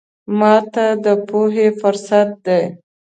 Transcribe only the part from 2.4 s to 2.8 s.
دی.